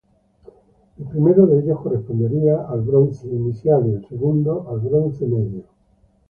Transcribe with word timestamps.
El 0.97 1.05
primero 1.09 1.45
de 1.45 1.59
ellos 1.59 1.79
correspondería 1.79 2.65
al 2.67 2.81
Bronce 2.81 3.27
Inicial, 3.27 3.87
y 3.87 3.93
el 3.97 4.07
segundo 4.07 4.67
al 4.71 4.79
Bronce 4.79 5.27
Medio. 5.27 5.65